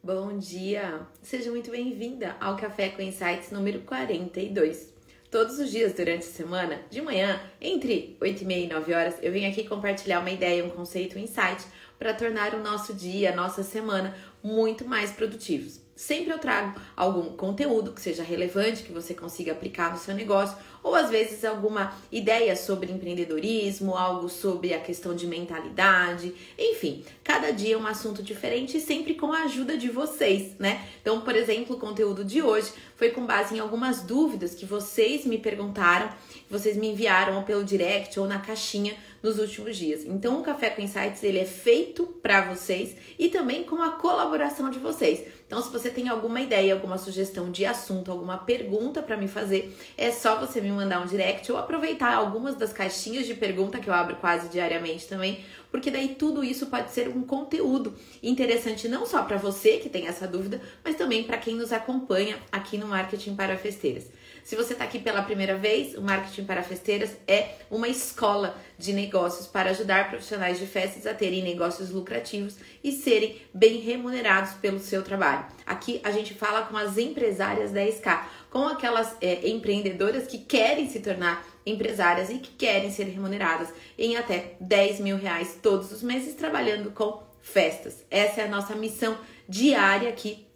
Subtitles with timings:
[0.00, 1.00] Bom dia!
[1.20, 4.94] Seja muito bem-vinda ao Café com Insights número 42.
[5.28, 9.16] Todos os dias durante a semana, de manhã, entre 8 e meia e 9 horas,
[9.20, 11.66] eu venho aqui compartilhar uma ideia, um conceito, um insight
[11.98, 15.80] para tornar o nosso dia, a nossa semana muito mais produtivos.
[15.98, 20.56] Sempre eu trago algum conteúdo que seja relevante, que você consiga aplicar no seu negócio,
[20.80, 27.50] ou às vezes alguma ideia sobre empreendedorismo, algo sobre a questão de mentalidade, enfim, cada
[27.50, 30.86] dia é um assunto diferente e sempre com a ajuda de vocês, né?
[31.02, 35.26] Então, por exemplo, o conteúdo de hoje foi com base em algumas dúvidas que vocês
[35.26, 36.10] me perguntaram,
[36.48, 40.04] vocês me enviaram pelo direct ou na caixinha nos últimos dias.
[40.04, 44.70] Então, o Café com Insights ele é feito para vocês e também com a colaboração
[44.70, 45.24] de vocês.
[45.48, 49.74] Então, se você tem alguma ideia, alguma sugestão de assunto, alguma pergunta para me fazer,
[49.96, 53.88] é só você me mandar um direct ou aproveitar algumas das caixinhas de pergunta que
[53.88, 59.06] eu abro quase diariamente também, porque daí tudo isso pode ser um conteúdo interessante não
[59.06, 62.86] só para você que tem essa dúvida, mas também para quem nos acompanha aqui no
[62.86, 64.04] Marketing para Festeiras.
[64.48, 68.94] Se você está aqui pela primeira vez, o Marketing para Festeiras é uma escola de
[68.94, 74.78] negócios para ajudar profissionais de festas a terem negócios lucrativos e serem bem remunerados pelo
[74.78, 75.44] seu trabalho.
[75.66, 81.00] Aqui a gente fala com as empresárias 10K, com aquelas é, empreendedoras que querem se
[81.00, 86.34] tornar empresárias e que querem ser remuneradas em até 10 mil reais todos os meses
[86.34, 88.02] trabalhando com festas.
[88.10, 90.46] Essa é a nossa missão diária aqui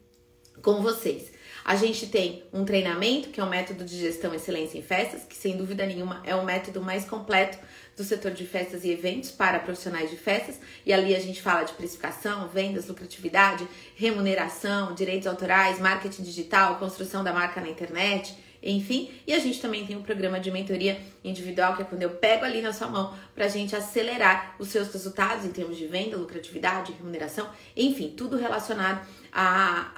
[0.63, 1.32] com vocês.
[1.65, 5.37] A gente tem um treinamento, que é o método de gestão excelência em festas, que
[5.37, 7.59] sem dúvida nenhuma é o método mais completo
[7.97, 10.59] do setor de festas e eventos para profissionais de festas.
[10.85, 17.23] E ali a gente fala de precificação, vendas, lucratividade, remuneração, direitos autorais, marketing digital, construção
[17.23, 19.11] da marca na internet, enfim.
[19.27, 22.45] E a gente também tem um programa de mentoria individual, que é quando eu pego
[22.45, 26.17] ali na sua mão para a gente acelerar os seus resultados em termos de venda,
[26.17, 29.93] lucratividade, remuneração, enfim, tudo relacionado à,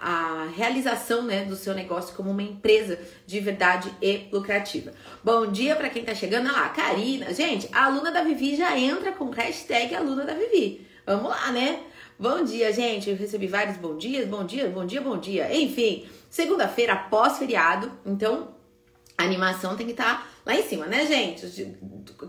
[0.47, 4.92] realização né, do seu negócio como uma empresa de verdade e lucrativa.
[5.23, 7.32] Bom dia para quem está chegando lá, Karina.
[7.32, 10.87] Gente, a aluna da Vivi já entra com hashtag aluna da Vivi.
[11.06, 11.81] Vamos lá, né?
[12.19, 13.10] Bom dia, gente.
[13.10, 15.55] Eu recebi vários bom dias, bom dia, bom dia, bom dia.
[15.55, 18.55] Enfim, segunda-feira, pós-feriado, então
[19.16, 21.76] a animação tem que estar tá lá em cima, né, gente?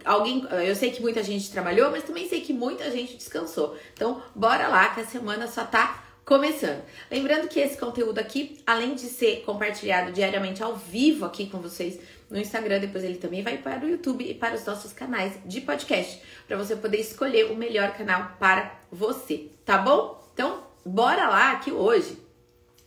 [0.04, 3.78] Alguém, eu sei que muita gente trabalhou, mas também sei que muita gente descansou.
[3.94, 6.84] Então, bora lá que a semana só tá começando.
[7.10, 12.00] Lembrando que esse conteúdo aqui, além de ser compartilhado diariamente ao vivo aqui com vocês
[12.30, 15.62] no Instagram, depois ele também vai para o YouTube e para os nossos canais de
[15.62, 20.28] podcast, para você poder escolher o melhor canal para você, tá bom?
[20.34, 22.18] Então, bora lá que hoje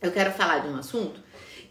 [0.01, 1.21] eu quero falar de um assunto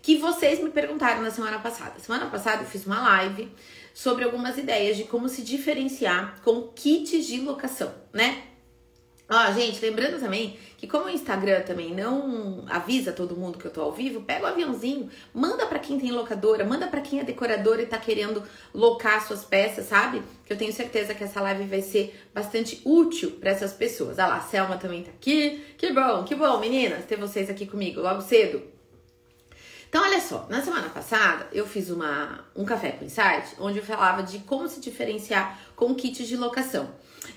[0.01, 1.99] que vocês me perguntaram na semana passada.
[1.99, 3.53] Semana passada eu fiz uma live
[3.93, 8.45] sobre algumas ideias de como se diferenciar com kits de locação, né?
[9.31, 13.71] Ó, gente, lembrando também que como o Instagram também não avisa todo mundo que eu
[13.71, 17.25] tô ao vivo, pega o aviãozinho, manda para quem tem locadora, manda para quem é
[17.25, 20.23] decorador e tá querendo locar suas peças, sabe?
[20.47, 24.19] Que eu tenho certeza que essa live vai ser bastante útil para essas pessoas.
[24.19, 25.63] Ah lá, a Selma também tá aqui.
[25.77, 28.63] Que bom, que bom, meninas, ter vocês aqui comigo logo cedo.
[29.91, 33.85] Então, olha só, na semana passada eu fiz uma, um café com insight onde eu
[33.85, 36.89] falava de como se diferenciar com kits de locação.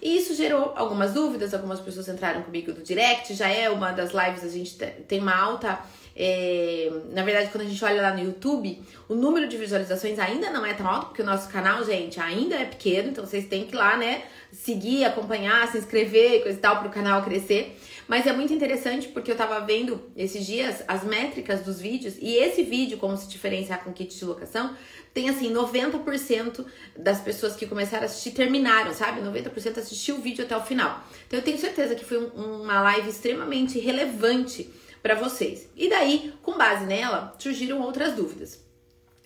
[0.02, 4.12] E isso gerou algumas dúvidas, algumas pessoas entraram comigo no direct, já é uma das
[4.12, 4.76] lives, a gente
[5.08, 5.80] tem uma alta.
[6.16, 10.50] É, na verdade, quando a gente olha lá no YouTube, o número de visualizações ainda
[10.50, 13.66] não é tão alto, porque o nosso canal, gente, ainda é pequeno, então vocês têm
[13.66, 17.80] que ir lá, né, seguir, acompanhar, se inscrever, coisa e tal, para o canal crescer.
[18.12, 22.36] Mas é muito interessante porque eu tava vendo esses dias as métricas dos vídeos e
[22.36, 24.76] esse vídeo, como se diferenciar com kit de locação,
[25.14, 26.66] tem assim 90%
[26.98, 29.22] das pessoas que começaram a assistir terminaram, sabe?
[29.22, 31.02] 90% assistiu o vídeo até o final.
[31.26, 34.70] Então eu tenho certeza que foi um, uma live extremamente relevante
[35.02, 35.70] para vocês.
[35.78, 38.62] E daí, com base nela, surgiram outras dúvidas.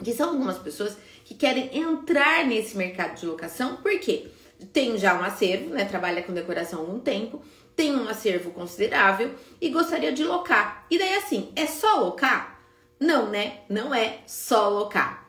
[0.03, 4.27] Que são algumas pessoas que querem entrar nesse mercado de locação, porque
[4.71, 5.85] tem já um acervo, né?
[5.85, 7.41] Trabalha com decoração há algum tempo,
[7.75, 10.85] tem um acervo considerável e gostaria de locar.
[10.89, 12.59] E daí assim, é só locar?
[12.99, 13.59] Não, né?
[13.69, 15.25] Não é só locar.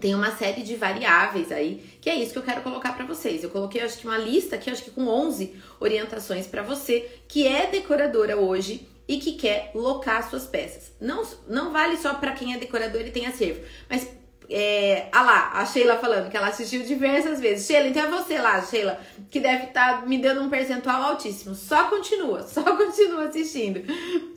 [0.00, 3.42] Tem uma série de variáveis aí, que é isso que eu quero colocar para vocês.
[3.42, 7.46] Eu coloquei acho que uma lista aqui, acho que com 11 orientações para você que
[7.46, 10.92] é decoradora hoje e que quer locar suas peças.
[11.00, 14.08] Não, não vale só para quem é decorador e tem acervo, mas
[14.48, 17.66] é, ah lá, a Sheila falando que ela assistiu diversas vezes.
[17.66, 19.00] Sheila, então é você lá, Sheila,
[19.30, 21.54] que deve estar tá me dando um percentual altíssimo.
[21.54, 23.82] Só continua, só continua assistindo.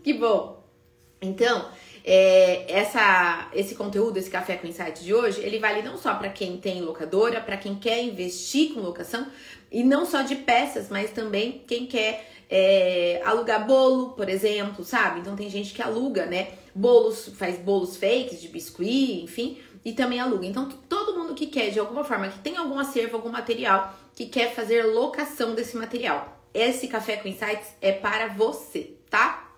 [0.04, 0.64] Que bom.
[1.22, 1.70] Então,
[2.04, 6.30] é, essa, esse conteúdo, esse café com insight de hoje, ele vale não só para
[6.30, 9.26] quem tem locadora, para quem quer investir com locação
[9.72, 15.20] E não só de peças, mas também quem quer é, alugar bolo, por exemplo, sabe?
[15.20, 16.50] Então tem gente que aluga, né?
[16.74, 20.48] Bolos, faz bolos fakes de biscuit, enfim, e também aluga.
[20.48, 24.26] Então todo mundo que quer, de alguma forma, que tem algum acervo, algum material, que
[24.26, 26.42] quer fazer locação desse material.
[26.52, 29.52] Esse Café com Insights é para você, tá?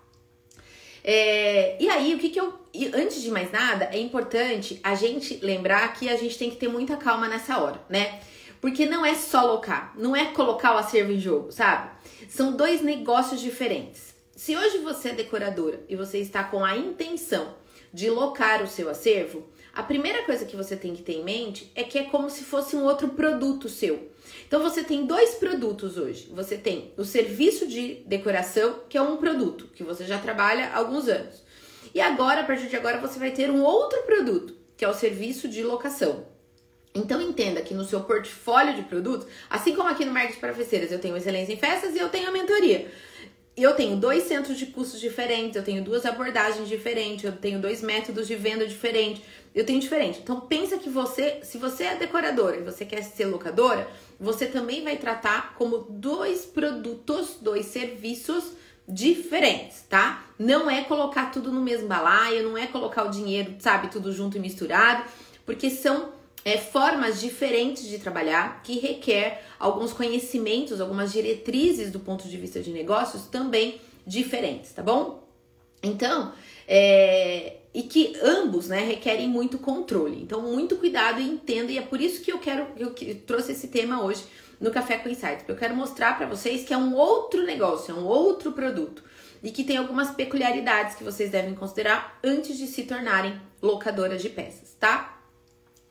[1.02, 2.58] É, e aí, o que que eu.
[2.92, 6.68] Antes de mais nada, é importante a gente lembrar que a gente tem que ter
[6.68, 8.20] muita calma nessa hora, né?
[8.60, 11.90] Porque não é só locar, não é colocar o acervo em jogo, sabe?
[12.28, 14.14] São dois negócios diferentes.
[14.36, 17.54] Se hoje você é decoradora e você está com a intenção
[17.92, 21.70] de locar o seu acervo, a primeira coisa que você tem que ter em mente
[21.74, 24.10] é que é como se fosse um outro produto seu.
[24.46, 26.28] Então você tem dois produtos hoje.
[26.32, 30.78] Você tem o serviço de decoração, que é um produto que você já trabalha há
[30.78, 31.42] alguns anos.
[31.94, 34.94] E agora, a partir de agora, você vai ter um outro produto, que é o
[34.94, 36.26] serviço de locação.
[36.94, 40.90] Então entenda que no seu portfólio de produtos, assim como aqui no Marketing para Festeiras,
[40.90, 42.90] eu tenho excelência em festas e eu tenho a mentoria.
[43.60, 47.82] Eu tenho dois centros de custos diferentes, eu tenho duas abordagens diferentes, eu tenho dois
[47.82, 49.20] métodos de venda diferentes,
[49.52, 50.20] eu tenho diferente.
[50.22, 53.88] Então pensa que você, se você é decoradora e você quer ser locadora,
[54.20, 58.52] você também vai tratar como dois produtos, dois serviços
[58.88, 60.24] diferentes, tá?
[60.38, 64.36] Não é colocar tudo no mesmo balaio, não é colocar o dinheiro, sabe, tudo junto
[64.36, 65.02] e misturado,
[65.44, 66.12] porque são
[66.44, 72.60] é, formas diferentes de trabalhar que requer alguns conhecimentos, algumas diretrizes do ponto de vista
[72.60, 75.28] de negócios também diferentes, tá bom?
[75.82, 76.32] Então,
[76.66, 80.20] é, e que ambos né, requerem muito controle.
[80.22, 82.94] Então, muito cuidado e entenda, e é por isso que eu quero eu
[83.26, 84.24] trouxe esse tema hoje
[84.60, 87.94] no Café com Insights, porque eu quero mostrar para vocês que é um outro negócio,
[87.94, 89.04] é um outro produto
[89.42, 94.28] e que tem algumas peculiaridades que vocês devem considerar antes de se tornarem locadoras de
[94.28, 95.17] peças, tá?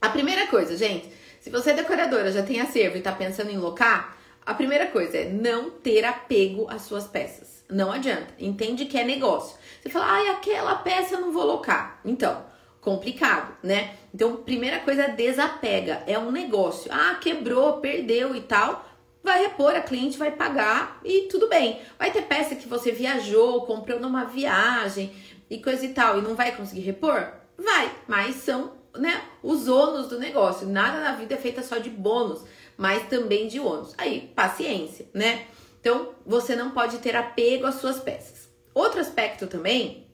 [0.01, 3.57] A primeira coisa, gente, se você é decoradora, já tem acervo e tá pensando em
[3.57, 7.65] locar, a primeira coisa é não ter apego às suas peças.
[7.69, 8.33] Não adianta.
[8.39, 9.57] Entende que é negócio.
[9.81, 11.99] Você fala, ai, aquela peça eu não vou locar.
[12.05, 12.45] Então,
[12.79, 13.95] complicado, né?
[14.13, 16.03] Então, primeira coisa, desapega.
[16.07, 16.89] É um negócio.
[16.93, 18.85] Ah, quebrou, perdeu e tal.
[19.21, 21.81] Vai repor, a cliente vai pagar e tudo bem.
[21.99, 25.11] Vai ter peça que você viajou, comprou numa viagem
[25.49, 27.33] e coisa e tal, e não vai conseguir repor?
[27.57, 30.67] Vai, mas são né, os ônus do negócio.
[30.67, 32.41] Nada na vida é feita só de bônus,
[32.75, 33.93] mas também de ônus.
[33.97, 35.45] Aí, paciência, né?
[35.79, 38.49] Então, você não pode ter apego às suas peças.
[38.73, 40.05] Outro aspecto também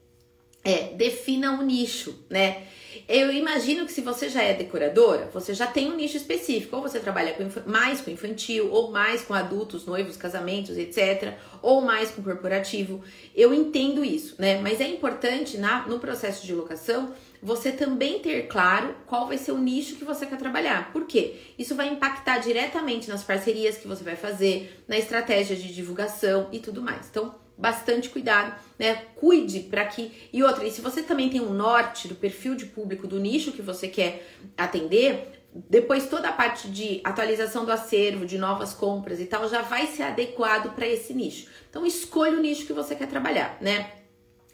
[0.63, 2.63] é defina um nicho, né?
[3.07, 6.81] Eu imagino que se você já é decoradora, você já tem um nicho específico, ou
[6.81, 12.11] você trabalha com, mais com infantil, ou mais com adultos, noivos, casamentos, etc., ou mais
[12.11, 13.03] com corporativo.
[13.35, 14.59] Eu entendo isso, né?
[14.61, 19.51] Mas é importante na, no processo de locação você também ter claro qual vai ser
[19.51, 20.93] o nicho que você quer trabalhar.
[20.93, 21.35] Por quê?
[21.59, 26.59] Isso vai impactar diretamente nas parcerias que você vai fazer, na estratégia de divulgação e
[26.59, 27.09] tudo mais.
[27.09, 28.95] Então, bastante cuidado, né?
[29.15, 30.29] Cuide para que.
[30.31, 33.51] E outra, e se você também tem um norte do perfil de público, do nicho
[33.51, 34.25] que você quer
[34.57, 39.61] atender, depois toda a parte de atualização do acervo, de novas compras e tal, já
[39.61, 41.47] vai ser adequado para esse nicho.
[41.69, 43.91] Então escolha o nicho que você quer trabalhar, né?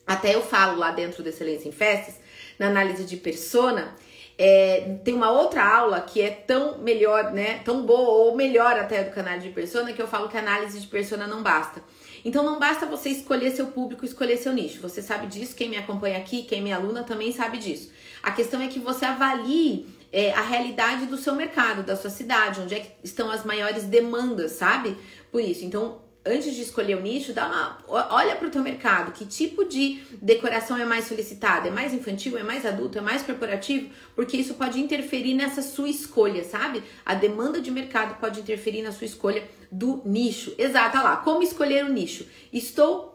[0.07, 2.15] Até eu falo lá dentro do Excelência em Festas,
[2.59, 3.95] na análise de persona,
[4.37, 7.59] é, tem uma outra aula que é tão melhor, né?
[7.65, 10.79] Tão boa ou melhor até do canal de persona, que eu falo que a análise
[10.79, 11.83] de persona não basta.
[12.23, 14.81] Então não basta você escolher seu público, escolher seu nicho.
[14.81, 17.91] Você sabe disso, quem me acompanha aqui, quem é minha aluna também sabe disso.
[18.23, 22.61] A questão é que você avalie é, a realidade do seu mercado, da sua cidade,
[22.61, 24.97] onde é que estão as maiores demandas, sabe?
[25.31, 27.77] Por isso, então antes de escolher o nicho, dá uma,
[28.13, 31.69] olha para o teu mercado, que tipo de decoração é mais solicitada?
[31.69, 33.89] É mais infantil, é mais adulto, é mais corporativo?
[34.15, 36.83] Porque isso pode interferir nessa sua escolha, sabe?
[37.05, 40.53] A demanda de mercado pode interferir na sua escolha do nicho.
[40.57, 42.25] Exato, lá, como escolher o nicho?
[42.51, 43.09] Estou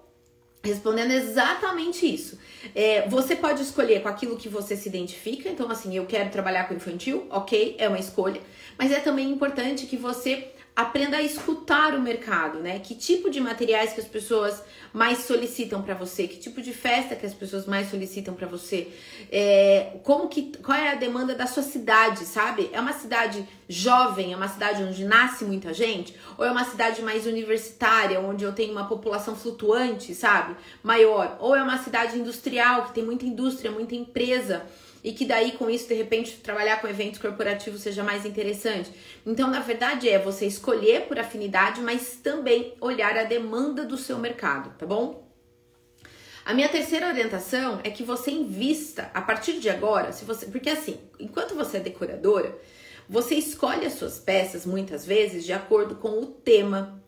[0.62, 2.38] respondendo exatamente isso.
[2.74, 6.64] É, você pode escolher com aquilo que você se identifica, então assim, eu quero trabalhar
[6.66, 8.40] com infantil, ok, é uma escolha,
[8.78, 12.80] mas é também importante que você aprenda a escutar o mercado, né?
[12.80, 14.60] Que tipo de materiais que as pessoas
[14.92, 16.26] mais solicitam para você?
[16.26, 18.88] Que tipo de festa que as pessoas mais solicitam para você?
[19.30, 22.70] É, como que, qual é a demanda da sua cidade, sabe?
[22.72, 26.16] É uma cidade jovem, é uma cidade onde nasce muita gente?
[26.36, 30.56] Ou é uma cidade mais universitária, onde eu tenho uma população flutuante, sabe?
[30.82, 31.36] Maior?
[31.38, 34.66] Ou é uma cidade industrial, que tem muita indústria, muita empresa?
[35.04, 38.90] E que daí com isso de repente trabalhar com eventos corporativos seja mais interessante.
[39.26, 44.18] Então, na verdade, é você escolher por afinidade, mas também olhar a demanda do seu
[44.18, 45.22] mercado, tá bom?
[46.42, 50.70] A minha terceira orientação é que você invista a partir de agora, se você, porque
[50.70, 52.58] assim, enquanto você é decoradora,
[53.08, 57.02] você escolhe as suas peças muitas vezes de acordo com o tema,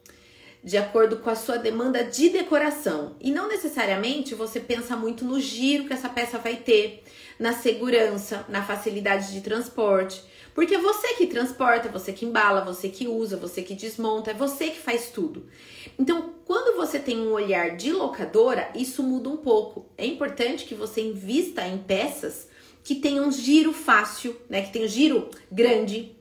[0.62, 3.14] de acordo com a sua demanda de decoração.
[3.20, 7.04] E não necessariamente você pensa muito no giro que essa peça vai ter,
[7.38, 10.22] na segurança, na facilidade de transporte.
[10.54, 14.34] Porque é você que transporta, você que embala, você que usa, você que desmonta, é
[14.34, 15.46] você que faz tudo.
[15.98, 19.86] Então, quando você tem um olhar de locadora, isso muda um pouco.
[19.98, 22.48] É importante que você invista em peças
[22.82, 24.62] que tenham giro fácil, né?
[24.62, 26.16] Que tenham giro grande,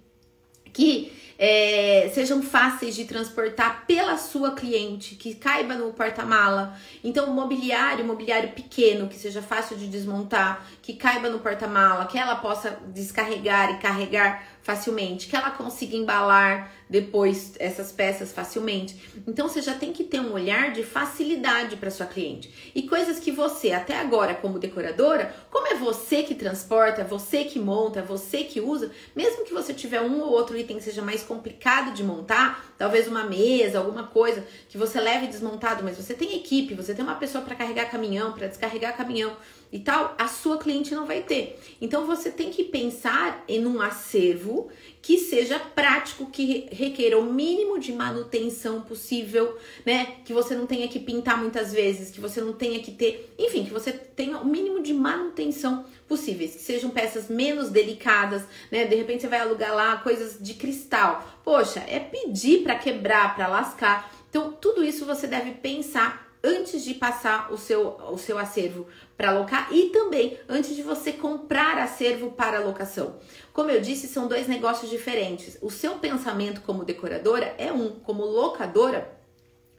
[0.74, 6.77] que é, sejam fáceis de transportar pela sua cliente, que caiba no porta-mala.
[7.03, 12.35] Então, mobiliário, mobiliário pequeno, que seja fácil de desmontar, que caiba no porta-mala, que ela
[12.35, 18.95] possa descarregar e carregar facilmente, que ela consiga embalar depois essas peças facilmente.
[19.27, 22.71] Então você já tem que ter um olhar de facilidade para sua cliente.
[22.73, 27.59] E coisas que você até agora como decoradora, como é você que transporta, você que
[27.59, 31.23] monta, você que usa, mesmo que você tiver um ou outro item que seja mais
[31.23, 36.35] complicado de montar, talvez uma mesa, alguma coisa que você leve desmontado, mas você tem
[36.35, 39.35] equipe, você tem uma pessoa para carregar caminhão, para descarregar caminhão
[39.75, 41.60] e tal, a sua cliente não vai ter.
[41.82, 44.70] Então você tem que pensar em um acervo
[45.01, 50.15] que seja prático, que requeira o mínimo de manutenção possível, né?
[50.24, 53.65] Que você não tenha que pintar muitas vezes, que você não tenha que ter, enfim,
[53.65, 58.86] que você tenha o mínimo de manutenção possíveis, que sejam peças menos delicadas, né?
[58.86, 61.41] De repente você vai alugar lá coisas de cristal.
[61.44, 64.10] Poxa, é pedir para quebrar, para lascar.
[64.29, 68.87] Então, tudo isso você deve pensar antes de passar o seu, o seu acervo
[69.17, 73.15] para alocar e também antes de você comprar acervo para locação.
[73.51, 75.57] Como eu disse, são dois negócios diferentes.
[75.61, 79.11] O seu pensamento como decoradora é um, como locadora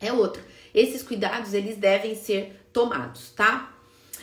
[0.01, 0.43] é outro.
[0.75, 3.73] Esses cuidados eles devem ser tomados, tá?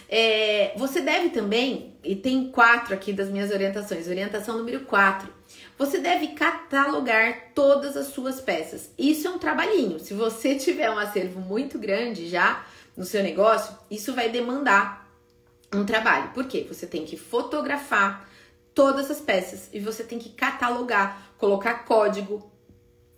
[0.10, 5.34] É, você deve também, e tem quatro aqui das minhas orientações, orientação número quatro
[5.78, 8.90] você deve catalogar todas as suas peças.
[8.98, 10.00] Isso é um trabalhinho.
[10.00, 12.66] Se você tiver um acervo muito grande já
[12.96, 15.10] no seu negócio, isso vai demandar
[15.74, 16.32] um trabalho.
[16.34, 16.66] Por quê?
[16.68, 18.30] Você tem que fotografar
[18.74, 22.52] todas as peças e você tem que catalogar, colocar código,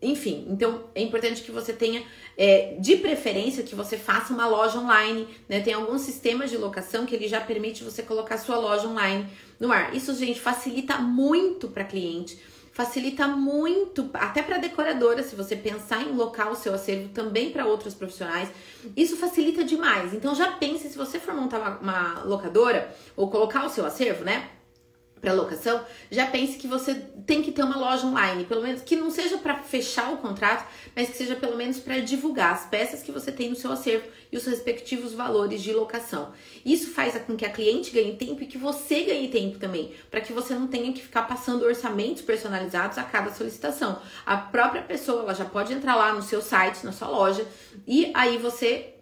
[0.01, 2.03] enfim, então é importante que você tenha,
[2.37, 5.61] é, de preferência, que você faça uma loja online, né?
[5.61, 9.25] Tem alguns sistemas de locação que ele já permite você colocar sua loja online
[9.59, 9.95] no ar.
[9.95, 12.37] Isso, gente, facilita muito para cliente,
[12.71, 17.65] facilita muito, até para decoradora, se você pensar em locar o seu acervo também para
[17.65, 18.49] outros profissionais,
[18.97, 20.13] isso facilita demais.
[20.13, 24.25] Então já pense, se você for montar uma, uma locadora ou colocar o seu acervo,
[24.25, 24.49] né?
[25.25, 26.93] Para locação, já pense que você
[27.25, 30.67] tem que ter uma loja online, pelo menos que não seja para fechar o contrato,
[30.95, 34.05] mas que seja pelo menos para divulgar as peças que você tem no seu acervo
[34.31, 36.31] e os respectivos valores de locação.
[36.63, 40.21] Isso faz com que a cliente ganhe tempo e que você ganhe tempo também, para
[40.21, 43.99] que você não tenha que ficar passando orçamentos personalizados a cada solicitação.
[44.27, 47.47] A própria pessoa ela já pode entrar lá no seu site, na sua loja,
[47.87, 48.94] e aí você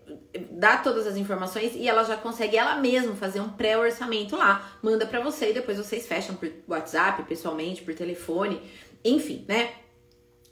[0.52, 5.06] dá todas as informações e ela já consegue ela mesma fazer um pré-orçamento lá, manda
[5.06, 8.62] para você e depois vocês fecham por WhatsApp, pessoalmente, por telefone,
[9.04, 9.74] enfim, né?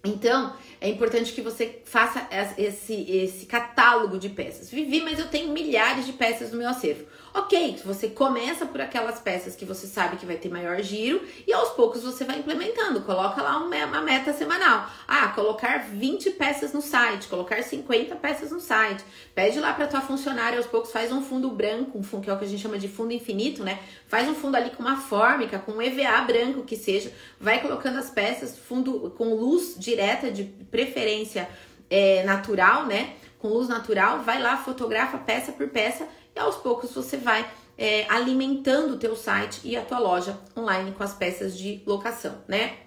[0.04, 4.72] Então, é importante que você faça esse, esse catálogo de peças.
[4.72, 7.06] Vivi, mas eu tenho milhares de peças no meu acervo.
[7.34, 11.54] Ok, você começa por aquelas peças que você sabe que vai ter maior giro e
[11.54, 13.02] aos poucos você vai implementando.
[13.04, 14.90] Coloca lá uma meta semanal.
[15.08, 19.06] Ah, colocar 20 peças no site, colocar 50 peças no site.
[19.34, 22.34] Pede lá para tua funcionária aos poucos, faz um fundo branco, um fundo que é
[22.34, 23.80] o que a gente chama de fundo infinito, né?
[24.08, 27.14] Faz um fundo ali com uma fórmica, com um EVA branco que seja.
[27.40, 31.48] Vai colocando as peças, fundo com luz direta, de preferência
[31.90, 33.16] é, natural, né?
[33.38, 37.48] Com luz natural, vai lá, fotografa peça por peça e aos poucos você vai
[37.78, 42.44] é, alimentando o teu site e a tua loja online com as peças de locação,
[42.48, 42.78] né?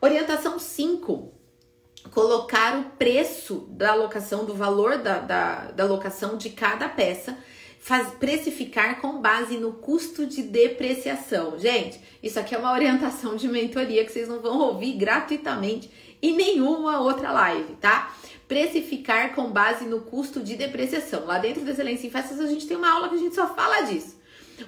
[0.00, 1.32] Orientação 5.
[2.12, 7.36] Colocar o preço da locação, do valor da, da, da locação de cada peça
[7.80, 11.58] faz, precificar com base no custo de depreciação.
[11.58, 16.34] Gente, isso aqui é uma orientação de mentoria que vocês não vão ouvir gratuitamente em
[16.36, 18.14] nenhuma outra live, tá?
[18.48, 21.26] precificar com base no custo de depreciação.
[21.26, 23.54] Lá dentro da Excelência em Festas a gente tem uma aula que a gente só
[23.54, 24.16] fala disso.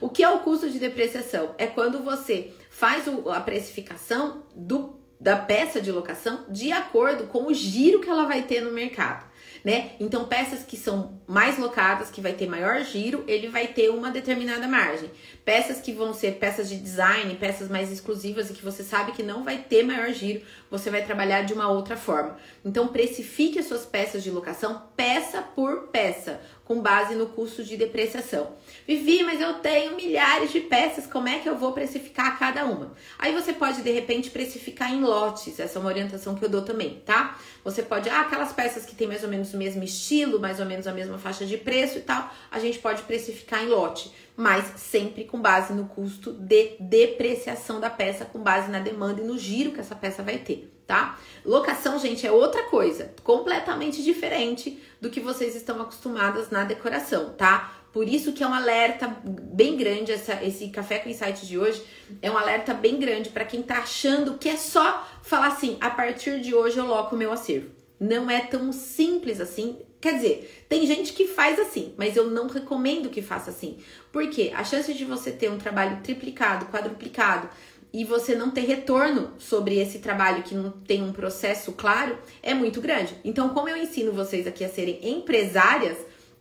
[0.00, 1.54] O que é o custo de depreciação?
[1.56, 7.54] É quando você faz a precificação do, da peça de locação de acordo com o
[7.54, 9.29] giro que ela vai ter no mercado
[9.64, 9.92] né?
[10.00, 14.10] Então, peças que são mais locadas, que vai ter maior giro, ele vai ter uma
[14.10, 15.10] determinada margem.
[15.44, 19.22] Peças que vão ser peças de design, peças mais exclusivas e que você sabe que
[19.22, 22.36] não vai ter maior giro, você vai trabalhar de uma outra forma.
[22.64, 26.40] Então, precifique as suas peças de locação peça por peça
[26.70, 28.52] com base no custo de depreciação.
[28.86, 32.94] Vivi, mas eu tenho milhares de peças, como é que eu vou precificar cada uma?
[33.18, 36.62] Aí você pode de repente precificar em lotes, essa é uma orientação que eu dou
[36.62, 37.36] também, tá?
[37.64, 40.64] Você pode, ah, aquelas peças que tem mais ou menos o mesmo estilo, mais ou
[40.64, 44.72] menos a mesma faixa de preço e tal, a gente pode precificar em lote, mas
[44.76, 49.36] sempre com base no custo de depreciação da peça, com base na demanda e no
[49.36, 51.16] giro que essa peça vai ter tá?
[51.44, 57.76] Locação, gente, é outra coisa, completamente diferente do que vocês estão acostumadas na decoração, tá?
[57.92, 61.80] Por isso que é um alerta bem grande essa, esse café com insights de hoje
[62.20, 65.90] é um alerta bem grande para quem tá achando que é só falar assim, a
[65.90, 67.70] partir de hoje eu loco o meu acervo.
[68.00, 69.78] Não é tão simples assim.
[70.00, 73.78] Quer dizer, tem gente que faz assim, mas eu não recomendo que faça assim.
[74.10, 77.48] Porque a chance de você ter um trabalho triplicado, quadruplicado,
[77.92, 82.54] e você não ter retorno sobre esse trabalho que não tem um processo claro é
[82.54, 83.16] muito grande.
[83.24, 85.98] Então, como eu ensino vocês aqui a serem empresárias,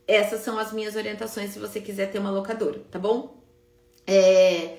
[0.08, 3.44] essas são as minhas orientações se você quiser ter uma locadora, tá bom?
[4.06, 4.78] É...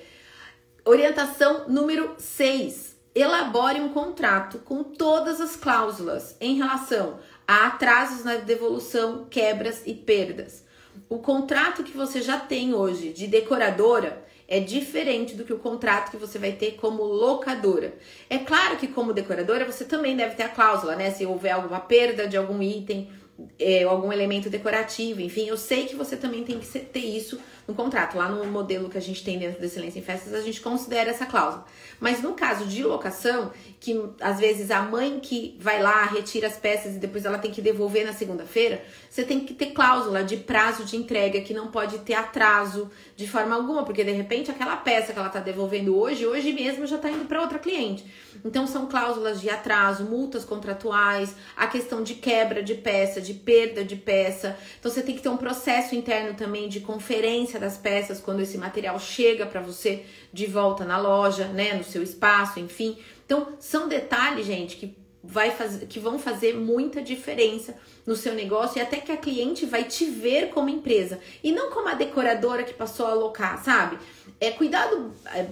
[0.83, 2.95] Orientação número 6.
[3.13, 9.93] Elabore um contrato com todas as cláusulas em relação a atrasos na devolução, quebras e
[9.93, 10.63] perdas.
[11.09, 16.11] O contrato que você já tem hoje de decoradora, é diferente do que o contrato
[16.11, 17.93] que você vai ter como locadora.
[18.29, 21.09] É claro que como decoradora você também deve ter a cláusula, né?
[21.09, 23.09] Se houver alguma perda de algum item,
[23.57, 27.39] é, algum elemento decorativo, enfim, eu sei que você também tem que ter isso
[27.71, 28.17] no contrato.
[28.17, 31.09] Lá no modelo que a gente tem dentro da Excelência em Festas, a gente considera
[31.09, 31.65] essa cláusula.
[31.99, 36.57] Mas no caso de locação, que às vezes a mãe que vai lá, retira as
[36.57, 40.37] peças e depois ela tem que devolver na segunda-feira, você tem que ter cláusula de
[40.37, 44.75] prazo de entrega, que não pode ter atraso de forma alguma, porque de repente aquela
[44.77, 48.05] peça que ela está devolvendo hoje, hoje mesmo já está indo para outra cliente.
[48.43, 53.83] Então são cláusulas de atraso, multas contratuais, a questão de quebra de peça, de perda
[53.83, 54.57] de peça.
[54.79, 58.57] Então você tem que ter um processo interno também de conferência das peças quando esse
[58.57, 60.03] material chega para você
[60.33, 62.97] de volta na loja, né, no seu espaço, enfim.
[63.25, 67.75] Então, são detalhes, gente, que vai fazer, que vão fazer muita diferença
[68.05, 71.69] no seu negócio e até que a cliente vai te ver como empresa e não
[71.69, 73.97] como a decoradora que passou a alocar, sabe?
[74.41, 75.45] É cuidado, é,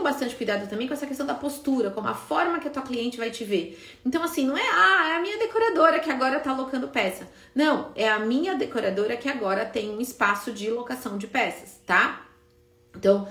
[0.00, 3.18] bastante cuidado também com essa questão da postura, como a forma que a tua cliente
[3.18, 3.76] vai te ver.
[4.04, 7.28] Então assim, não é ah, é a minha decoradora que agora tá alocando peça.
[7.52, 12.24] Não, é a minha decoradora que agora tem um espaço de locação de peças, tá?
[12.94, 13.28] Então,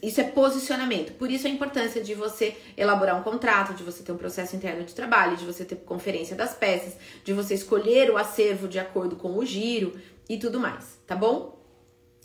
[0.00, 1.14] isso é posicionamento.
[1.14, 4.84] Por isso a importância de você elaborar um contrato, de você ter um processo interno
[4.84, 9.16] de trabalho, de você ter conferência das peças, de você escolher o acervo de acordo
[9.16, 11.57] com o giro e tudo mais, tá bom?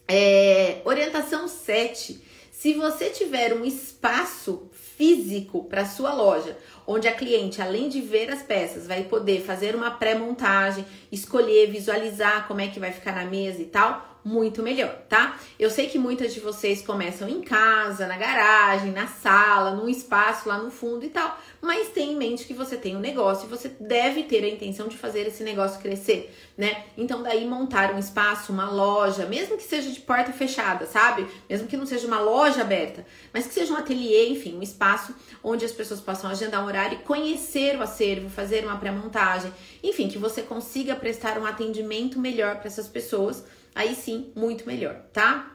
[0.07, 2.21] É, orientação 7.
[2.51, 8.29] Se você tiver um espaço físico para sua loja, onde a cliente, além de ver
[8.31, 13.25] as peças, vai poder fazer uma pré-montagem, escolher, visualizar como é que vai ficar na
[13.25, 15.37] mesa e tal, muito melhor, tá?
[15.59, 20.47] Eu sei que muitas de vocês começam em casa, na garagem, na sala, num espaço
[20.47, 23.49] lá no fundo e tal, mas tenha em mente que você tem um negócio e
[23.49, 26.85] você deve ter a intenção de fazer esse negócio crescer, né?
[26.97, 31.27] Então, daí montar um espaço, uma loja, mesmo que seja de porta fechada, sabe?
[31.49, 35.13] Mesmo que não seja uma loja aberta, mas que seja um ateliê, enfim, um espaço
[35.43, 40.17] onde as pessoas possam agendar um e conhecer o acervo, fazer uma pré-montagem, enfim, que
[40.17, 43.43] você consiga prestar um atendimento melhor para essas pessoas
[43.75, 45.51] aí sim, muito melhor, tá?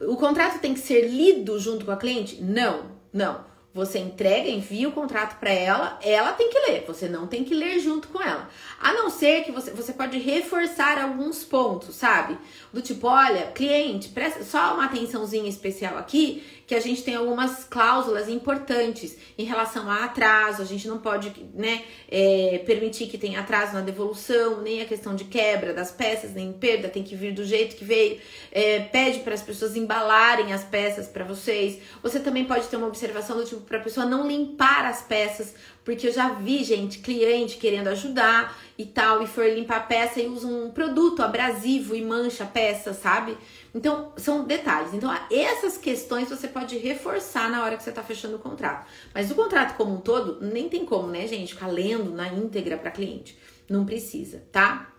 [0.00, 2.42] O contrato tem que ser lido junto com a cliente?
[2.42, 3.44] Não, não.
[3.76, 7.54] Você entrega, envia o contrato para ela, ela tem que ler, você não tem que
[7.54, 8.48] ler junto com ela.
[8.80, 12.38] A não ser que você, você pode reforçar alguns pontos, sabe?
[12.72, 17.62] Do tipo, olha, cliente, presta só uma atençãozinha especial aqui, que a gente tem algumas
[17.64, 23.38] cláusulas importantes em relação a atraso, a gente não pode né, é, permitir que tenha
[23.38, 27.32] atraso na devolução, nem a questão de quebra das peças, nem perda, tem que vir
[27.32, 28.18] do jeito que veio.
[28.50, 31.78] É, pede para as pessoas embalarem as peças para vocês.
[32.02, 35.54] Você também pode ter uma observação do tipo para a pessoa não limpar as peças,
[35.84, 40.20] porque eu já vi gente, cliente querendo ajudar e tal, e for limpar a peça
[40.20, 43.38] e usa um produto abrasivo e mancha a peça, sabe?
[43.76, 44.94] Então, são detalhes.
[44.94, 48.88] Então, essas questões você pode reforçar na hora que você está fechando o contrato.
[49.14, 52.78] Mas o contrato como um todo, nem tem como, né, gente, ficar lendo na íntegra
[52.78, 53.38] para cliente.
[53.68, 54.90] Não precisa, tá?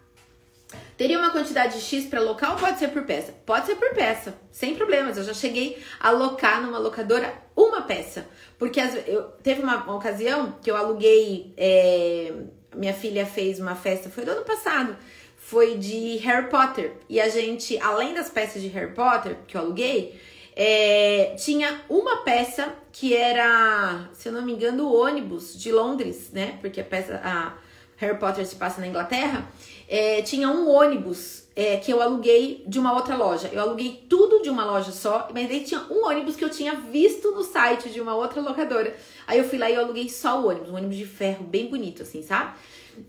[0.96, 3.34] Teria uma quantidade X para local ou pode ser por peça?
[3.48, 5.18] Pode ser por peça, sem problemas.
[5.18, 8.28] Eu já cheguei a alocar numa locadora uma peça.
[8.60, 11.52] Porque eu, teve uma, uma ocasião que eu aluguei.
[11.58, 12.32] É,
[12.76, 14.96] minha filha fez uma festa, foi do ano passado
[15.48, 16.98] foi de Harry Potter.
[17.08, 20.20] E a gente, além das peças de Harry Potter que eu aluguei,
[20.54, 26.32] é, tinha uma peça que era, se eu não me engano, o ônibus de Londres,
[26.34, 26.58] né?
[26.60, 27.54] Porque a peça, a
[27.96, 29.50] Harry Potter se passa na Inglaterra.
[29.88, 33.50] é, tinha um ônibus é, que eu aluguei de uma outra loja.
[33.54, 36.76] Eu aluguei tudo de uma loja só, mas aí tinha um ônibus que eu tinha
[36.76, 38.94] visto no site de uma outra locadora.
[39.26, 41.68] Aí eu fui lá e eu aluguei só o ônibus, um ônibus de ferro bem
[41.70, 42.52] bonito, assim, sabe?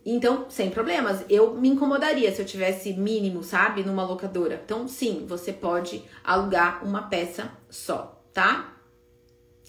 [0.04, 4.60] Então, sem problemas, eu me incomodaria se eu tivesse mínimo, sabe, numa locadora.
[4.64, 8.74] Então, sim, você pode alugar uma peça só, tá?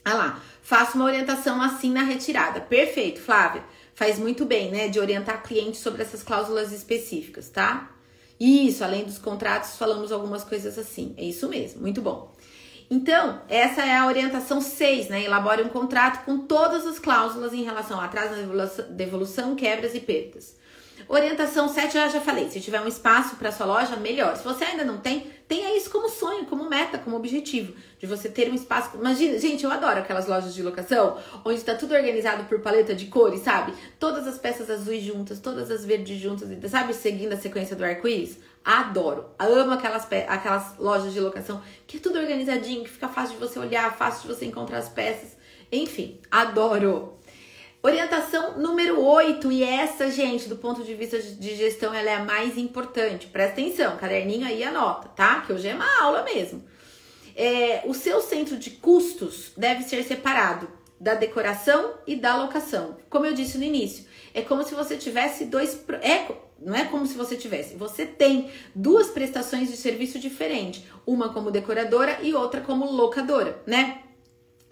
[0.04, 2.62] Ah lá, faça uma orientação assim na retirada.
[2.62, 3.64] Perfeito, Flávia.
[3.94, 7.92] Faz muito bem, né, de orientar clientes sobre essas cláusulas específicas, tá?
[8.40, 11.14] Isso, além dos contratos, falamos algumas coisas assim.
[11.18, 12.34] É isso mesmo, muito bom.
[12.90, 15.24] Então, essa é a orientação 6, né?
[15.24, 18.34] Elabore um contrato com todas as cláusulas em relação a atraso,
[18.90, 20.58] devolução, quebras e perdas.
[21.08, 24.36] Orientação 7, eu já falei, se tiver um espaço para sua loja, melhor.
[24.36, 28.28] Se você ainda não tem, tenha isso como sonho, como meta, como objetivo, de você
[28.28, 28.98] ter um espaço.
[28.98, 33.06] Imagina, gente, eu adoro aquelas lojas de locação, onde está tudo organizado por paleta de
[33.06, 33.74] cores, sabe?
[34.00, 36.94] Todas as peças azuis juntas, todas as verdes juntas, sabe?
[36.94, 38.38] Seguindo a sequência do arco-íris.
[38.64, 39.26] Adoro.
[39.40, 43.58] Amo aquelas, aquelas lojas de locação que é tudo organizadinho, que fica fácil de você
[43.60, 45.38] olhar, fácil de você encontrar as peças.
[45.72, 47.20] Enfim, adoro.
[47.82, 52.26] Orientação número 8, e essa, gente, do ponto de vista de gestão, ela é a
[52.26, 53.28] mais importante.
[53.28, 55.42] Presta atenção, caderninho aí anota, tá?
[55.42, 56.62] Que hoje é uma aula mesmo.
[57.36, 60.70] É, o seu centro de custos deve ser separado
[61.00, 62.98] da decoração e da locação.
[63.10, 65.82] Como eu disse no início, é como se você tivesse dois.
[66.02, 66.28] É,
[66.62, 67.76] não é como se você tivesse.
[67.76, 74.04] Você tem duas prestações de serviço diferentes, uma como decoradora e outra como locadora, né?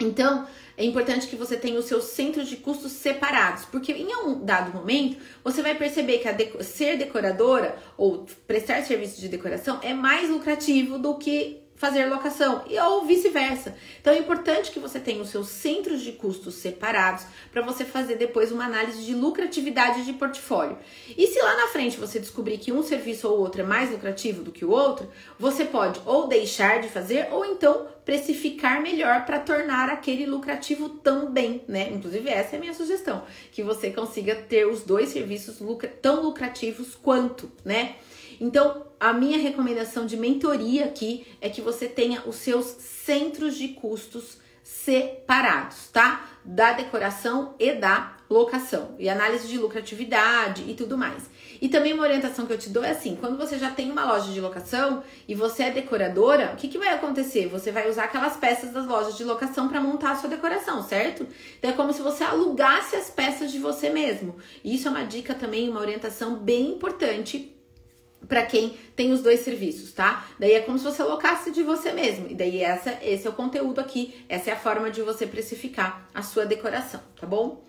[0.00, 0.46] Então,
[0.76, 4.72] é importante que você tenha os seus centros de custos separados, porque em um dado
[4.72, 10.98] momento você vai perceber que ser decoradora ou prestar serviço de decoração é mais lucrativo
[10.98, 13.74] do que fazer locação e ou vice-versa.
[14.00, 18.16] Então é importante que você tenha os seus centros de custos separados para você fazer
[18.16, 20.76] depois uma análise de lucratividade de portfólio.
[21.16, 24.42] E se lá na frente você descobrir que um serviço ou outro é mais lucrativo
[24.42, 29.38] do que o outro, você pode ou deixar de fazer ou então precificar melhor para
[29.38, 31.90] tornar aquele lucrativo também, né?
[31.92, 36.22] Inclusive essa é a minha sugestão, que você consiga ter os dois serviços lucra tão
[36.22, 37.96] lucrativos quanto, né?
[38.40, 43.68] Então, a minha recomendação de mentoria aqui é que você tenha os seus centros de
[43.68, 46.28] custos separados, tá?
[46.44, 51.22] Da decoração e da locação, e análise de lucratividade e tudo mais.
[51.60, 54.04] E também uma orientação que eu te dou é assim: quando você já tem uma
[54.04, 57.48] loja de locação e você é decoradora, o que, que vai acontecer?
[57.48, 61.26] Você vai usar aquelas peças das lojas de locação para montar a sua decoração, certo?
[61.58, 64.36] Então é como se você alugasse as peças de você mesmo.
[64.62, 67.57] E isso é uma dica também, uma orientação bem importante
[68.26, 70.26] para quem tem os dois serviços, tá?
[70.38, 72.26] Daí é como se você alocasse de você mesmo.
[72.30, 76.08] E daí essa, esse é o conteúdo aqui, essa é a forma de você precificar
[76.14, 77.64] a sua decoração, tá bom?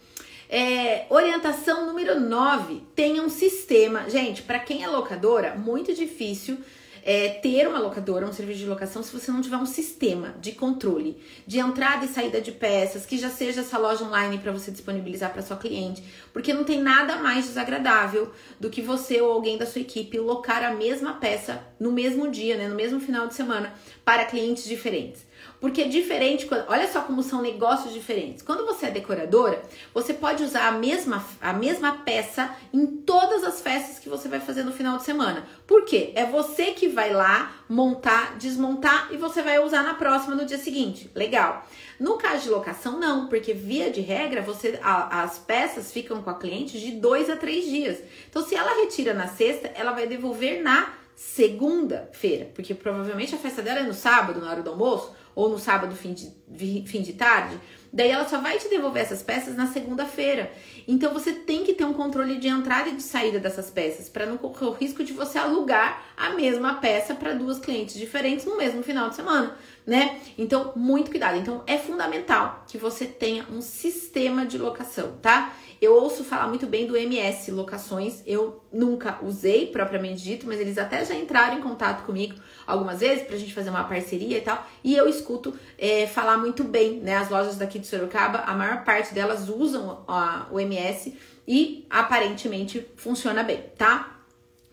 [0.49, 4.09] É, orientação número 9, tenha um sistema.
[4.09, 6.57] Gente, para quem é locadora, muito difícil
[7.03, 10.51] é, ter uma locadora, um serviço de locação, se você não tiver um sistema de
[10.51, 14.71] controle de entrada e saída de peças, que já seja essa loja online para você
[14.71, 19.57] disponibilizar para sua cliente, porque não tem nada mais desagradável do que você ou alguém
[19.57, 23.33] da sua equipe locar a mesma peça no mesmo dia, né, no mesmo final de
[23.33, 25.28] semana, para clientes diferentes.
[25.59, 28.41] Porque é diferente, olha só como são negócios diferentes.
[28.41, 29.61] Quando você é decoradora,
[29.93, 34.39] você pode usar a mesma, a mesma peça em todas as festas que você vai
[34.39, 35.45] fazer no final de semana.
[35.67, 36.13] Por quê?
[36.15, 40.57] É você que vai lá montar, desmontar e você vai usar na próxima no dia
[40.57, 41.11] seguinte.
[41.13, 41.67] Legal.
[41.99, 46.29] No caso de locação, não, porque via de regra, você a, as peças ficam com
[46.29, 47.99] a cliente de dois a três dias.
[48.29, 53.61] Então, se ela retira na sexta, ela vai devolver na segunda-feira, porque provavelmente a festa
[53.61, 57.13] dela é no sábado, na hora do almoço ou no sábado, fim de, fim de
[57.13, 57.57] tarde,
[57.93, 60.51] daí ela só vai te devolver essas peças na segunda-feira.
[60.85, 64.25] Então você tem que ter um controle de entrada e de saída dessas peças, para
[64.25, 68.57] não correr o risco de você alugar a mesma peça para duas clientes diferentes no
[68.57, 69.55] mesmo final de semana,
[69.87, 70.19] né?
[70.37, 71.37] Então, muito cuidado.
[71.37, 75.53] Então, é fundamental que você tenha um sistema de locação, tá?
[75.81, 80.77] Eu ouço falar muito bem do MS Locações, eu nunca usei propriamente dito, mas eles
[80.77, 82.35] até já entraram em contato comigo
[82.67, 86.65] algumas vezes pra gente fazer uma parceria e tal, e eu escuto é, falar muito
[86.65, 87.15] bem, né?
[87.15, 90.03] As lojas daqui de Sorocaba, a maior parte delas usam
[90.51, 94.19] o MS e aparentemente funciona bem, tá?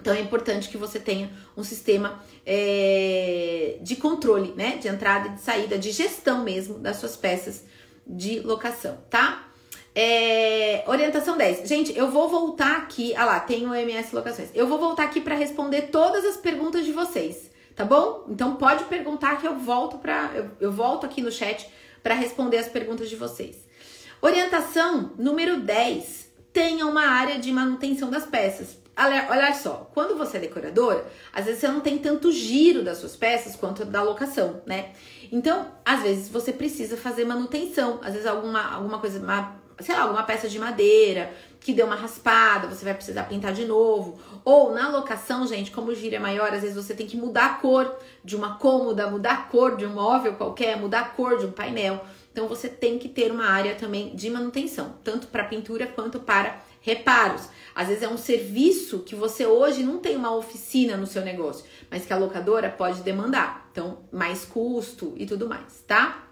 [0.00, 4.76] Então é importante que você tenha um sistema é, de controle, né?
[4.76, 7.64] De entrada e de saída, de gestão mesmo das suas peças
[8.06, 9.48] de locação, tá?
[9.98, 11.66] É, orientação 10.
[11.66, 13.16] Gente, eu vou voltar aqui.
[13.16, 14.50] Ah lá, tem o MS Locações.
[14.54, 18.26] Eu vou voltar aqui para responder todas as perguntas de vocês, tá bom?
[18.28, 21.66] Então pode perguntar que eu volto para eu, eu volto aqui no chat
[22.02, 23.56] para responder as perguntas de vocês.
[24.20, 26.26] Orientação número 10.
[26.52, 28.76] Tenha uma área de manutenção das peças.
[28.98, 33.16] olha, só, quando você é decoradora, às vezes você não tem tanto giro das suas
[33.16, 34.92] peças quanto da locação, né?
[35.32, 40.02] Então, às vezes você precisa fazer manutenção, às vezes alguma, alguma coisa, uma, sei lá,
[40.02, 44.18] alguma peça de madeira que deu uma raspada, você vai precisar pintar de novo.
[44.44, 47.46] Ou na locação, gente, como o giro é maior, às vezes você tem que mudar
[47.46, 51.38] a cor de uma cômoda, mudar a cor de um móvel qualquer, mudar a cor
[51.38, 52.04] de um painel.
[52.30, 56.62] Então você tem que ter uma área também de manutenção, tanto para pintura quanto para
[56.80, 57.48] reparos.
[57.74, 61.64] Às vezes é um serviço que você hoje não tem uma oficina no seu negócio,
[61.90, 63.68] mas que a locadora pode demandar.
[63.72, 66.28] Então, mais custo e tudo mais, tá?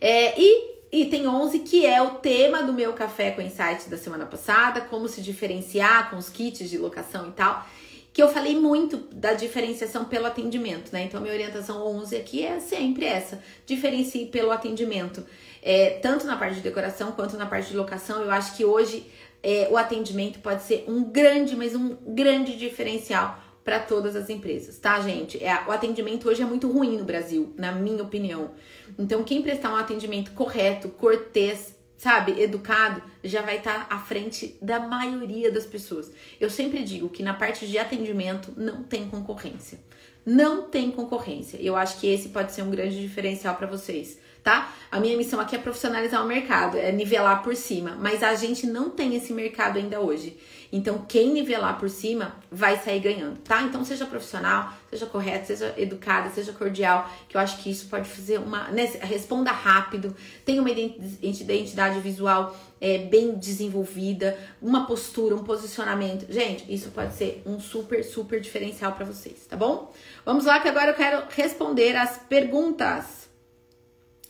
[0.00, 4.26] É, e item 11, que é o tema do meu café com insights da semana
[4.26, 7.66] passada, como se diferenciar com os kits de locação e tal,
[8.12, 11.04] que eu falei muito da diferenciação pelo atendimento, né?
[11.04, 15.24] Então, minha orientação 11 aqui é sempre essa: diferencie pelo atendimento.
[15.62, 19.10] É, tanto na parte de decoração quanto na parte de locação, eu acho que hoje
[19.42, 24.78] é, o atendimento pode ser um grande, mas um grande diferencial para todas as empresas,
[24.78, 25.42] tá, gente?
[25.42, 28.52] É, o atendimento hoje é muito ruim no Brasil, na minha opinião.
[28.96, 34.56] Então, quem prestar um atendimento correto, cortês, sabe, educado, já vai estar tá à frente
[34.62, 36.12] da maioria das pessoas.
[36.40, 39.80] Eu sempre digo que na parte de atendimento não tem concorrência.
[40.24, 41.60] Não tem concorrência.
[41.60, 44.72] Eu acho que esse pode ser um grande diferencial para vocês tá?
[44.92, 48.64] A minha missão aqui é profissionalizar o mercado, é nivelar por cima, mas a gente
[48.64, 50.38] não tem esse mercado ainda hoje.
[50.72, 53.62] Então, quem nivelar por cima vai sair ganhando, tá?
[53.62, 58.08] Então, seja profissional, seja correto, seja educada, seja cordial, que eu acho que isso pode
[58.08, 58.68] fazer uma.
[58.68, 66.30] Né, responda rápido, tenha uma identidade visual é, bem desenvolvida, uma postura, um posicionamento.
[66.30, 69.92] Gente, isso pode ser um super, super diferencial para vocês, tá bom?
[70.24, 73.28] Vamos lá, que agora eu quero responder as perguntas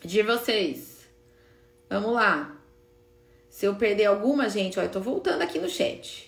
[0.05, 1.07] de vocês.
[1.89, 2.57] Vamos lá.
[3.49, 6.26] Se eu perder alguma, gente, ó, eu tô voltando aqui no chat.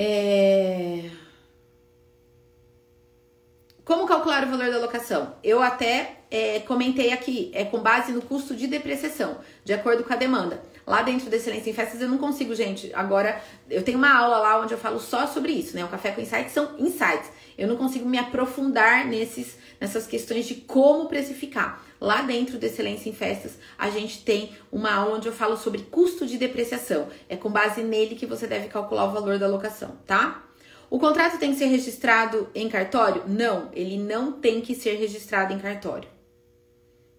[0.00, 1.10] É...
[3.84, 5.34] Como calcular o valor da locação?
[5.42, 10.12] Eu até é, comentei aqui, é com base no custo de depreciação, de acordo com
[10.12, 10.62] a demanda.
[10.86, 12.92] Lá dentro da Excelência em Festas eu não consigo, gente.
[12.94, 15.84] Agora, eu tenho uma aula lá onde eu falo só sobre isso, né?
[15.84, 17.28] O Café com Insights são insights.
[17.56, 21.84] Eu não consigo me aprofundar nesses, nessas questões de como precificar.
[22.00, 25.82] Lá dentro do Excelência em Festas, a gente tem uma aula onde eu falo sobre
[25.82, 27.08] custo de depreciação.
[27.28, 30.44] É com base nele que você deve calcular o valor da locação, tá?
[30.90, 33.24] O contrato tem que ser registrado em cartório?
[33.26, 36.08] Não, ele não tem que ser registrado em cartório.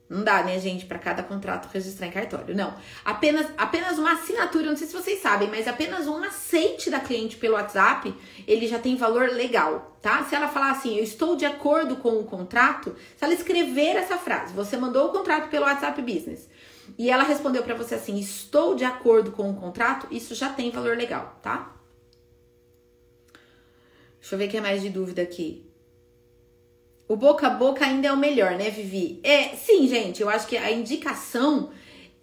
[0.10, 2.56] Não dá, né, gente, para cada contrato registrar em cartório.
[2.56, 2.76] Não.
[3.06, 7.38] Apenas, apenas uma assinatura, não sei se vocês sabem, mas apenas um aceite da cliente
[7.38, 8.12] pelo WhatsApp,
[8.48, 10.24] ele já tem valor legal, tá?
[10.24, 14.18] Se ela falar assim, eu estou de acordo com o contrato, se ela escrever essa
[14.18, 16.50] frase, você mandou o contrato pelo WhatsApp Business,
[16.98, 20.72] e ela respondeu para você assim, estou de acordo com o contrato, isso já tem
[20.72, 21.76] valor legal, tá?
[24.20, 25.69] Deixa eu ver o que é mais de dúvida aqui.
[27.10, 29.20] O boca a boca ainda é o melhor, né, Vivi?
[29.24, 31.72] É, sim, gente, eu acho que a indicação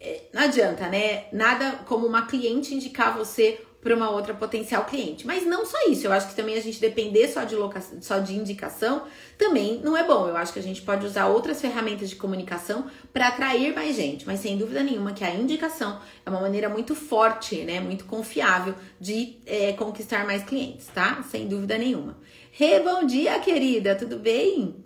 [0.01, 1.25] é, não adianta, né?
[1.33, 5.27] Nada como uma cliente indicar você para uma outra potencial cliente.
[5.27, 8.19] Mas não só isso, eu acho que também a gente depender só de locação, só
[8.21, 9.03] de indicação
[9.37, 10.29] também não é bom.
[10.29, 14.25] Eu acho que a gente pode usar outras ferramentas de comunicação para atrair mais gente,
[14.25, 17.81] mas sem dúvida nenhuma que a indicação é uma maneira muito forte, né?
[17.81, 21.25] Muito confiável de é, conquistar mais clientes, tá?
[21.29, 22.17] Sem dúvida nenhuma.
[22.59, 24.83] Rê, bom dia, querida, tudo bem?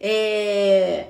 [0.00, 1.06] É...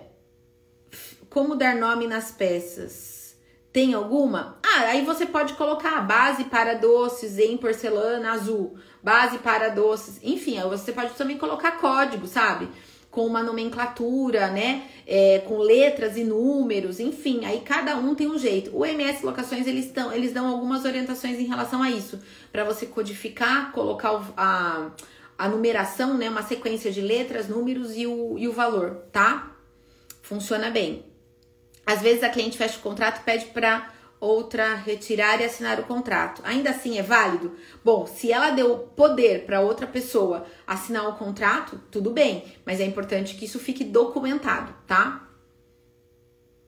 [1.30, 3.34] Como dar nome nas peças?
[3.72, 4.58] Tem alguma?
[4.62, 10.60] Ah, aí você pode colocar base para doces em porcelana azul, base para doces, enfim,
[10.68, 12.68] você pode também colocar código, sabe?
[13.10, 14.82] Com uma nomenclatura, né?
[15.06, 18.76] É, com letras e números, enfim, aí cada um tem um jeito.
[18.76, 22.20] O MS Locações eles, tão, eles dão algumas orientações em relação a isso,
[22.52, 24.90] para você codificar, colocar a
[25.38, 26.28] a numeração, né?
[26.28, 29.52] Uma sequência de letras, números e o, e o valor, tá?
[30.22, 31.04] Funciona bem.
[31.84, 36.42] Às vezes a cliente fecha o contrato pede para outra retirar e assinar o contrato.
[36.44, 37.54] Ainda assim é válido?
[37.84, 42.84] Bom, se ela deu poder para outra pessoa assinar o contrato, tudo bem, mas é
[42.84, 45.25] importante que isso fique documentado, tá?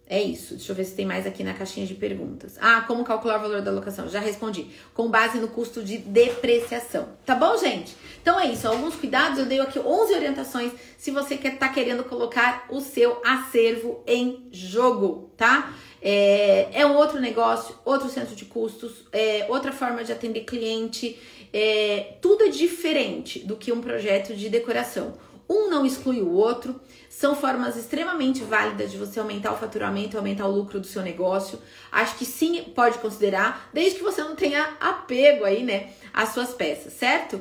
[0.08, 0.54] É isso.
[0.54, 2.56] Deixa eu ver se tem mais aqui na caixinha de perguntas.
[2.60, 4.08] Ah, como calcular o valor da locação?
[4.08, 4.68] Já respondi.
[4.94, 7.10] Com base no custo de depreciação.
[7.26, 7.94] Tá bom, gente?
[8.22, 8.66] Então é isso.
[8.66, 9.38] Alguns cuidados.
[9.38, 14.48] Eu dei aqui 11 orientações se você quer tá querendo colocar o seu acervo em
[14.50, 15.74] jogo, tá?
[16.00, 21.18] É, é um outro negócio, outro centro de custos, é outra forma de atender cliente.
[21.52, 25.14] É, tudo é diferente do que um projeto de decoração.
[25.48, 26.80] Um não exclui o outro.
[27.08, 31.58] São formas extremamente válidas de você aumentar o faturamento, aumentar o lucro do seu negócio.
[31.90, 36.50] Acho que sim, pode considerar, desde que você não tenha apego aí, né, às suas
[36.50, 37.40] peças, certo?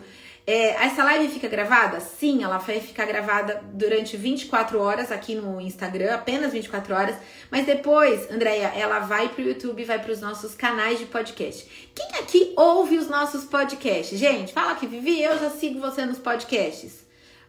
[0.50, 2.00] É, essa live fica gravada?
[2.00, 7.18] Sim, ela vai ficar gravada durante 24 horas aqui no Instagram, apenas 24 horas.
[7.52, 11.90] Mas depois, Andréia, ela vai pro YouTube, vai para os nossos canais de podcast.
[11.94, 14.18] Quem aqui ouve os nossos podcasts?
[14.18, 17.07] Gente, fala aqui, Vivi, eu já sigo você nos podcasts.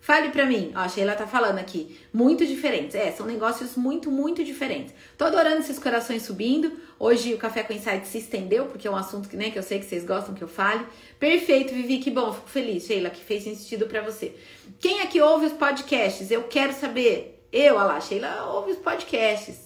[0.09, 0.73] Fale pra mim.
[0.75, 2.01] Ó, a Sheila tá falando aqui.
[2.15, 2.95] Muito diferentes.
[2.95, 4.95] É, são negócios muito, muito diferentes.
[5.19, 6.73] Tô adorando esses corações subindo.
[6.99, 9.63] Hoje o Café com Insight se estendeu, porque é um assunto que, né, que eu
[9.63, 10.83] sei que vocês gostam que eu fale.
[11.21, 12.33] Perfeito, Vivi, que bom.
[12.33, 14.35] Fico feliz, Sheila, que fez sentido para você.
[14.81, 16.31] Quem aqui ouve os podcasts?
[16.31, 17.47] Eu quero saber.
[17.53, 19.59] Eu, olha lá, Sheila ouve os podcasts.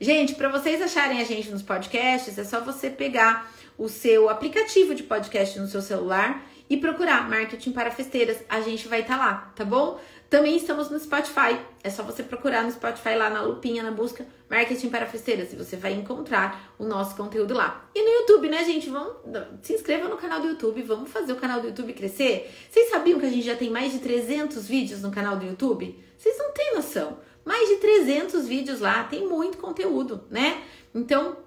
[0.00, 4.96] Gente, para vocês acharem a gente nos podcasts, é só você pegar o seu aplicativo
[4.96, 8.38] de podcast no seu celular e procurar marketing para festeiras.
[8.48, 10.00] A gente vai estar tá lá, tá bom?
[10.30, 11.58] Também estamos no Spotify.
[11.82, 15.52] É só você procurar no Spotify lá na lupinha, na busca Marketing para Festeiras.
[15.52, 17.90] E você vai encontrar o nosso conteúdo lá.
[17.92, 18.88] E no YouTube, né, gente?
[18.88, 19.14] Vamos,
[19.62, 20.80] se inscreva no canal do YouTube.
[20.82, 22.48] Vamos fazer o canal do YouTube crescer.
[22.70, 25.98] Vocês sabiam que a gente já tem mais de 300 vídeos no canal do YouTube?
[26.16, 27.18] Vocês não têm noção.
[27.44, 29.02] Mais de 300 vídeos lá.
[29.02, 30.62] Tem muito conteúdo, né?
[30.94, 31.38] Então,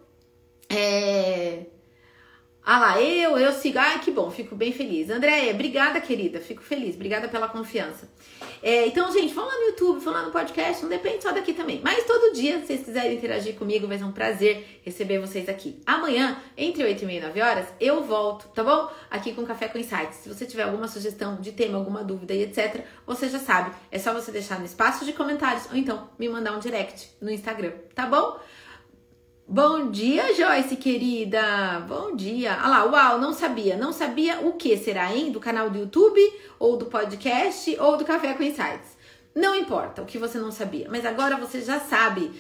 [0.69, 1.67] é
[2.65, 3.77] ah lá, eu, eu sigo.
[3.77, 5.09] Ai, que bom, fico bem feliz.
[5.09, 6.39] Andréia, obrigada, querida.
[6.39, 8.09] Fico feliz, obrigada pela confiança.
[8.61, 11.53] É, então, gente, vão lá no YouTube, vão lá no podcast, não depende só daqui
[11.53, 11.81] também.
[11.83, 15.81] Mas todo dia, se vocês quiserem interagir comigo, vai ser um prazer receber vocês aqui.
[15.85, 18.89] Amanhã, entre 8 e meia e 9 horas, eu volto, tá bom?
[19.11, 20.19] Aqui com Café com Insights.
[20.19, 23.75] Se você tiver alguma sugestão de tema, alguma dúvida e etc., você já sabe.
[23.91, 27.29] É só você deixar no espaço de comentários ou então me mandar um direct no
[27.29, 28.39] Instagram, tá bom?
[29.45, 31.81] Bom dia, Joyce, querida.
[31.81, 32.53] Bom dia.
[32.53, 33.75] Ah lá, uau, não sabia.
[33.75, 35.31] Não sabia o que será, hein?
[35.31, 36.19] Do canal do YouTube,
[36.57, 38.97] ou do podcast, ou do Café com Insights.
[39.35, 42.31] Não importa o que você não sabia, mas agora você já sabe.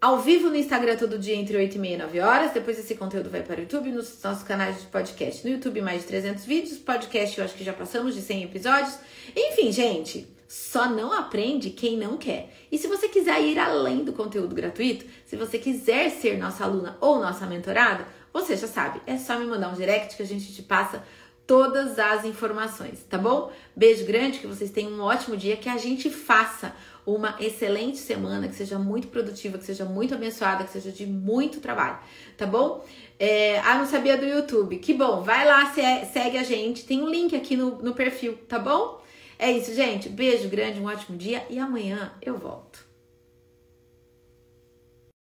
[0.00, 2.52] Ao vivo no Instagram todo dia entre 8 e meia e 9 horas.
[2.52, 5.44] Depois esse conteúdo vai para o YouTube nos nossos canais de podcast.
[5.44, 6.78] No YouTube, mais de 300 vídeos.
[6.78, 8.96] Podcast, eu acho que já passamos de 100 episódios.
[9.34, 10.35] Enfim, gente.
[10.48, 12.52] Só não aprende quem não quer.
[12.70, 16.96] E se você quiser ir além do conteúdo gratuito, se você quiser ser nossa aluna
[17.00, 20.52] ou nossa mentorada, você já sabe, é só me mandar um direct que a gente
[20.52, 21.02] te passa
[21.46, 23.52] todas as informações, tá bom?
[23.74, 26.74] Beijo grande, que vocês tenham um ótimo dia, que a gente faça
[27.06, 31.60] uma excelente semana, que seja muito produtiva, que seja muito abençoada, que seja de muito
[31.60, 31.98] trabalho,
[32.36, 32.84] tá bom?
[33.18, 34.78] É, ah, não sabia do YouTube.
[34.78, 38.58] Que bom, vai lá, segue a gente, tem um link aqui no, no perfil, tá
[38.58, 39.00] bom?
[39.38, 40.08] É isso, gente.
[40.08, 42.85] Beijo grande, um ótimo dia e amanhã eu volto.